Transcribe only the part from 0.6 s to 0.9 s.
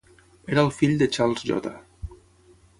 el